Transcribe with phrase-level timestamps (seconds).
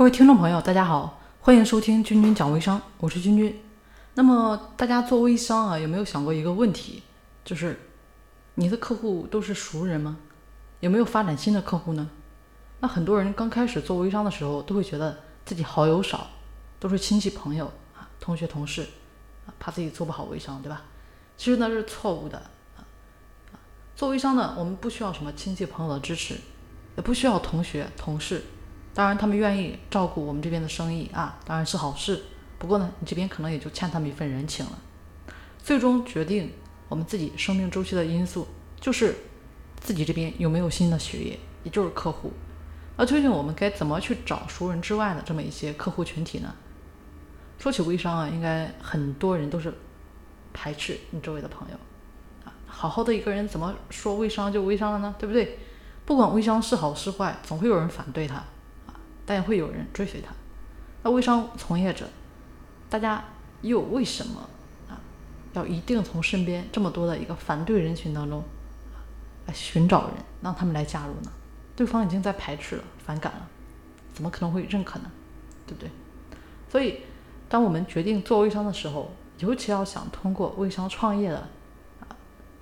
[0.00, 3.62] 各位听众朋友，大家好，欢迎收听君君讲微商，我是君君。
[4.14, 7.02] 那么大家做微商啊，有没有想过一个问题，
[7.44, 7.78] 就是
[8.54, 10.16] 你的客户都是熟人吗？
[10.80, 12.08] 有没有发展新的客户呢？
[12.78, 16.28] 那很多人刚开始做微商的时候，都会觉得自己好友少，
[16.78, 18.86] 都是亲戚朋友啊、同学同事
[19.44, 20.84] 啊，怕自己做不好微商，对吧？
[21.36, 22.38] 其实呢是错误的
[22.78, 22.80] 啊！
[23.94, 26.36] 做微商呢，我们不需要什么亲戚朋友的支持，
[26.96, 28.42] 也不需要同学同事。
[29.00, 32.22] 当然，他们愿意照顾我们这边的生意啊，当然是好事。
[32.58, 34.72] 不过呢，你这边可能也就欠他们一份人情了。
[35.58, 36.52] 最终决定
[36.86, 38.46] 我们自己生命周期的因素，
[38.78, 39.16] 就是
[39.78, 42.30] 自己这边有没有新的血液，也就是客户。
[42.98, 46.54] 那究竟我们该怎么去找熟人之外的这么一些客户群体呢？
[47.58, 49.72] 说起微商啊，应该很多人都是
[50.52, 51.76] 排斥你周围的朋友
[52.44, 52.52] 啊。
[52.66, 55.14] 好好的一个人，怎么说微商就微商了呢？
[55.18, 55.58] 对不对？
[56.04, 58.44] 不管微商是好是坏，总会有人反对他。
[59.30, 60.32] 但也会有人追随他。
[61.04, 62.04] 那微商从业者，
[62.88, 63.22] 大家
[63.62, 64.40] 又为什么
[64.88, 64.98] 啊，
[65.52, 68.42] 要一定从身边这么多的一个反对人群当中
[69.46, 71.30] 来寻找人，让他们来加入呢？
[71.76, 73.46] 对方已经在排斥了、反感了，
[74.12, 75.08] 怎么可能会认可呢？
[75.64, 75.88] 对不对？
[76.68, 77.02] 所以，
[77.48, 81.38] 当我们决定做微商的时候，尤其要想通过微商创业的
[82.00, 82.10] 啊，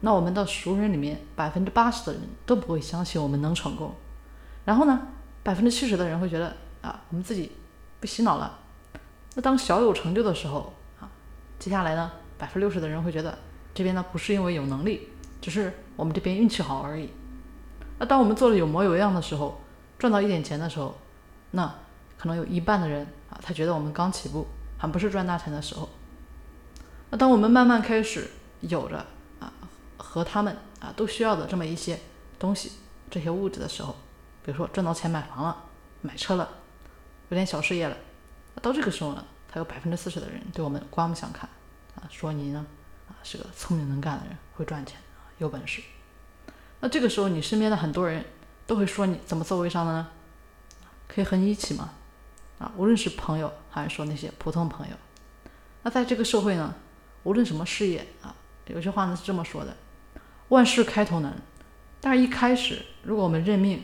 [0.00, 3.94] 那我们的熟人里面，百分之八十的人都不会相信我们能成功。
[4.66, 5.08] 然后呢？
[5.48, 7.52] 百分之七十的人会觉得啊，我们自己
[8.00, 8.58] 被洗脑了。
[9.34, 11.08] 那当小有成就的时候啊，
[11.58, 13.38] 接下来呢，百分之六十的人会觉得
[13.72, 15.08] 这边呢不是因为有能力，
[15.40, 17.08] 只是我们这边运气好而已。
[17.98, 19.58] 那当我们做的有模有样的时候，
[19.98, 20.98] 赚到一点钱的时候，
[21.52, 21.74] 那
[22.18, 25.88] 可能有一半的人啊，他觉得我们刚起步，还不是赚大钱的时候。
[27.08, 28.28] 那当我们慢慢开始
[28.60, 28.98] 有着
[29.40, 29.50] 啊
[29.96, 31.98] 和他们啊都需要的这么一些
[32.38, 32.72] 东西，
[33.10, 33.96] 这些物质的时候。
[34.44, 35.64] 比如说赚到钱买房了，
[36.00, 36.48] 买车了，
[37.28, 37.96] 有点小事业了，
[38.62, 41.48] 到这个时候呢，才有百分之四十的人对我们刮目相看
[41.96, 42.64] 啊，说你呢
[43.08, 45.82] 啊是个聪明能干的人，会赚钱啊，有本事。
[46.80, 48.24] 那这个时候你身边的很多人
[48.66, 50.08] 都会说你怎么做微商的呢？
[51.06, 51.90] 可以和你一起吗？
[52.58, 54.96] 啊，无论是朋友还是说那些普通朋友，
[55.82, 56.74] 那在这个社会呢，
[57.24, 58.34] 无论什么事业啊，
[58.66, 59.76] 有句话呢是这么说的：
[60.48, 61.36] 万事开头难，
[62.00, 63.82] 但是一开始如果我们认命。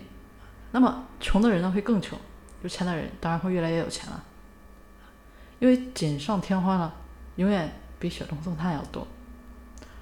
[0.74, 2.18] 那么穷的人呢会更穷，
[2.62, 4.24] 有钱的人当然会越来越有钱了，
[5.60, 6.92] 因为锦上添花呢
[7.36, 9.06] 永远比雪中送炭要多。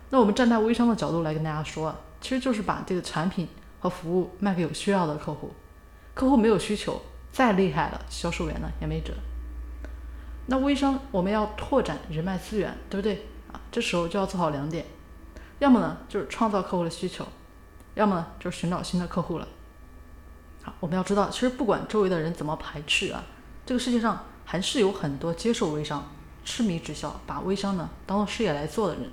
[0.09, 3.47] 那我们站在微商的角度来跟大家说，其实就是把这个产品
[3.81, 5.53] 和服务卖给有需要的客户，
[6.15, 9.13] 客户没有需求，再厉害的销售员呢也没辙。
[10.47, 13.61] 那微商我们要拓展人脉资源，对不对啊？
[13.71, 14.87] 这时候就要做好两点，
[15.59, 17.27] 要么呢就是创造客户的需求，
[17.95, 19.47] 要么呢就是寻找新的客户了。
[20.63, 23.25] 好，我们要知道，其实不管周围的人怎么排斥啊，
[23.67, 26.09] 这个世界上还是有很多接受微商、
[26.45, 29.11] 痴迷直销、把微商呢当做事业来做的人。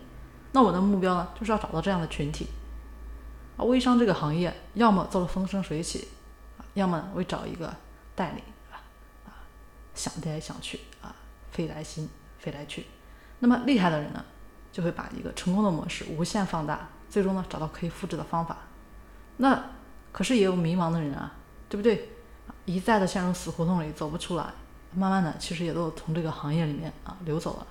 [0.52, 2.48] 那我的目标呢，就是要找到这样的群体。
[3.58, 6.08] 啊，微商这个行业，要么做的风生水起，
[6.76, 7.76] 要么我找一个
[8.16, 8.78] 代理啊，
[9.26, 9.34] 啊，
[9.96, 11.16] 想来想去啊，
[11.52, 12.08] 飞来心
[12.38, 12.86] 飞来去。
[13.40, 14.24] 那么厉害的人呢，
[14.72, 18.58] 就会把一个成功的模式无限放大，最终呢找到可以复制的方法。
[19.38, 19.72] 那
[20.12, 21.34] 可是也有迷茫的人啊。
[21.70, 22.10] 对不对？
[22.66, 24.46] 一再的陷入死胡同里走不出来，
[24.94, 27.68] 慢慢的其实也都从这个行业里面啊流走了。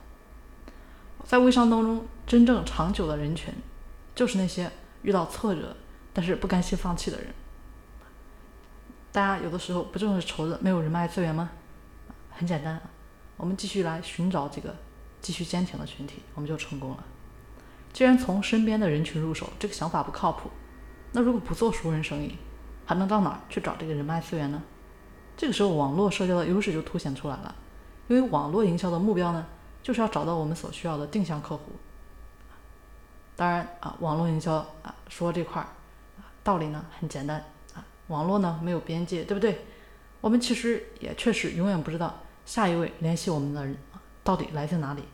[1.25, 3.53] 在微商当中，真正长久的人群，
[4.15, 4.71] 就是那些
[5.03, 5.77] 遇到挫折
[6.13, 7.27] 但是不甘心放弃的人。
[9.13, 11.51] 大家有的时候不正是愁着没有人脉资源吗？
[12.31, 12.81] 很简单，
[13.37, 14.75] 我们继续来寻找这个
[15.21, 17.05] 继续坚挺的群体，我们就成功了。
[17.93, 20.51] 既然从身边的人群入手，这个想法不靠谱，
[21.13, 22.37] 那如果不做熟人生意？
[22.89, 24.63] 还能到哪儿去找这个人脉资源呢？
[25.37, 27.55] 这个时候，网络社交的优势就凸显出来了。
[28.09, 29.47] 因为网络营销的目标呢，
[29.83, 31.65] 就是要找到我们所需要的定向客户。
[33.37, 35.69] 当然啊，网络营销啊，说这块儿，
[36.43, 37.45] 道理呢很简单
[37.75, 39.67] 啊，网络呢没有边界，对不对？
[40.23, 43.77] 我们其实也确实永远不知道下一位联系我们的人
[44.25, 45.05] 到底来自哪里。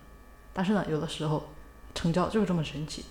[0.52, 1.48] 但是呢，有的时候
[1.92, 3.04] 成交就是这么神奇。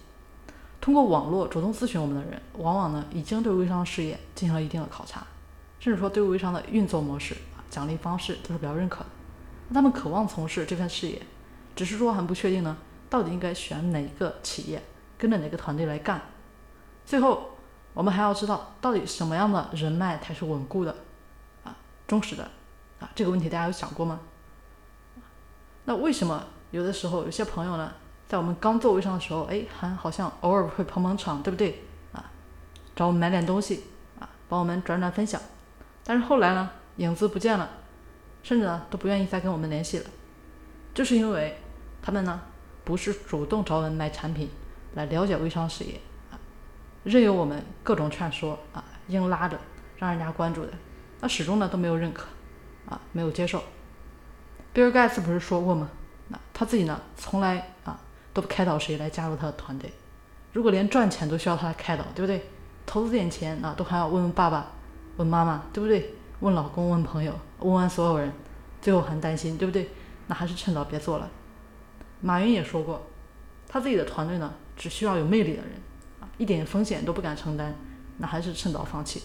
[0.84, 5.26] 通过网络主动咨询我们的人，往往呢已经对微商事业进行了一定的考察，
[5.80, 7.38] 甚至说对微商的运作模式、
[7.70, 9.06] 奖励方式都是比较认可的。
[9.70, 11.22] 那他们渴望从事这份事业，
[11.74, 12.76] 只是说很不确定呢，
[13.10, 14.84] 到底应该选哪个企业，
[15.18, 16.22] 跟着哪个团队来干。
[17.06, 17.52] 最后，
[17.94, 20.94] 我们还要知道到底什么样的人脉才是稳固的、
[21.64, 21.74] 啊
[22.06, 22.44] 忠实的
[23.00, 24.20] 啊这个问题大家有想过吗？
[25.86, 27.94] 那为什么有的时候有些朋友呢？
[28.34, 31.84] 在我们刚做微商的时候，哎，还好像偶尔会捧捧场，对不对？
[32.14, 32.32] 啊，
[32.96, 33.84] 找我们买点东西，
[34.20, 35.40] 啊，帮我们转转分享。
[36.04, 37.70] 但是后来呢，影子不见了，
[38.42, 40.06] 甚至呢都不愿意再跟我们联系了，
[40.96, 41.60] 就是因为
[42.02, 42.42] 他们呢
[42.84, 44.50] 不是主动找我们买产品
[44.96, 46.02] 来了解微商事业
[46.32, 46.34] 啊，
[47.04, 49.60] 任由我们各种劝说啊，硬拉着
[49.98, 50.72] 让人家关注的，
[51.22, 52.26] 那始终呢都没有认可
[52.90, 53.62] 啊，没有接受。
[54.74, 55.88] 比尔盖茨不是说过吗？
[56.30, 58.00] 那他自己呢从来啊
[58.34, 59.92] 都不开导谁来加入他的团队，
[60.52, 62.46] 如果连赚钱都需要他来开导，对不对？
[62.86, 64.72] 投资点钱啊都还要问问爸爸、
[65.18, 66.16] 问妈妈，对不对？
[66.40, 68.32] 问老公、问朋友、问完所有人，
[68.82, 69.90] 最后还担心，对不对？
[70.28, 71.30] 那还是趁早别做了。
[72.20, 73.02] 马云也说过，
[73.68, 75.72] 他自己的团队呢，只需要有魅力的人
[76.20, 77.74] 啊，一点风险都不敢承担，
[78.18, 79.24] 那还是趁早放弃。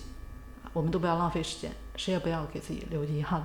[0.73, 3.45] 我们都不要浪费时间，谁也不要给自己留遗憾。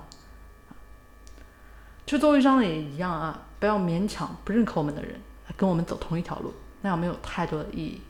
[2.05, 5.19] 就做微商的也一样啊，不要勉强不认可我们的人
[5.55, 8.01] 跟我们走同一条路，那样没有太多的意义。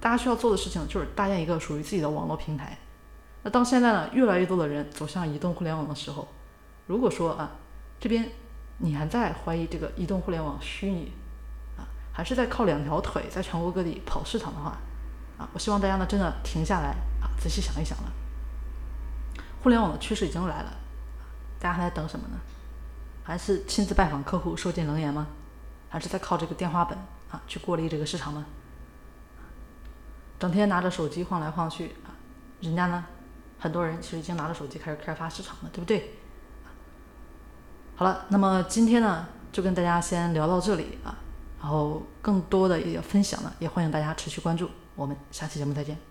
[0.00, 2.78] 大家需要做的事情就是搭建一个属于自己的网络平台。
[3.42, 6.28] 那当现在呢，越来越多的人走向移动互联网的时候，
[6.86, 7.50] 如果说啊，
[7.98, 8.30] 这边
[8.78, 11.12] 你还在怀疑这个移动互联网虚拟
[11.76, 14.78] 啊，还是在靠两条腿在全国各地跑市场的话，
[15.36, 16.90] 啊，我希望大家呢真的停下来
[17.20, 18.12] 啊，仔细想一想了。
[19.62, 20.72] 互联网的趋势已经来了，
[21.58, 22.36] 大家还在等什么呢？
[23.24, 25.26] 还是亲自拜访客户收尽冷言吗？
[25.88, 26.96] 还是在靠这个电话本
[27.30, 28.46] 啊去过滤这个市场吗？
[30.38, 32.14] 整天拿着手机晃来晃去啊，
[32.60, 33.04] 人家呢？
[33.58, 36.14] 很多人其实已经拿着手机开始开发市场了，对不对？
[37.96, 41.18] 好了，那么今天呢，就跟大家先聊到这里啊，
[41.60, 46.07] 然后更多的也分享呢，也欢迎大家持续关注，我们下期节目再见。